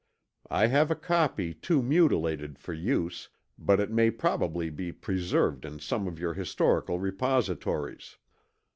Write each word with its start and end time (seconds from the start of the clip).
I 0.49 0.65
have 0.65 0.89
a 0.89 0.95
copy 0.95 1.53
too 1.53 1.83
mutilated 1.83 2.57
for 2.57 2.73
use, 2.73 3.29
but 3.59 3.79
it 3.79 3.91
may 3.91 4.09
probably 4.09 4.71
be 4.71 4.91
preserved 4.91 5.63
in 5.63 5.77
some 5.79 6.07
of 6.07 6.17
your 6.17 6.33
historical 6.33 6.97
repositories." 6.99 8.17